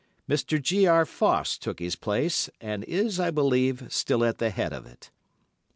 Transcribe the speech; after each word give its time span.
Mr. 0.27 0.59
G. 0.59 0.87
R. 0.87 1.05
Foss 1.05 1.59
took 1.59 1.77
his 1.77 1.95
place, 1.95 2.49
and 2.59 2.83
is, 2.85 3.19
I 3.19 3.29
believe, 3.29 3.85
still 3.93 4.25
at 4.25 4.39
the 4.39 4.49
head 4.49 4.73
of 4.73 4.87
it. 4.87 5.11